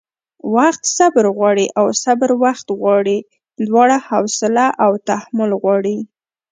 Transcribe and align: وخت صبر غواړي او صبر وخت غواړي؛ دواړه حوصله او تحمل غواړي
وخت 0.55 0.83
صبر 0.97 1.25
غواړي 1.37 1.65
او 1.79 1.85
صبر 2.03 2.29
وخت 2.43 2.67
غواړي؛ 2.79 3.17
دواړه 3.67 3.97
حوصله 4.07 4.65
او 4.83 4.91
تحمل 5.09 5.51
غواړي 5.61 5.97